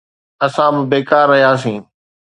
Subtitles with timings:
[0.45, 1.81] اسان به بيڪار رهياسين.